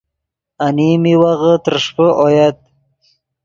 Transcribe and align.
انیم 0.65 0.99
میوغے 1.03 1.53
ترݰپے 1.63 2.07
اویت 2.21 2.57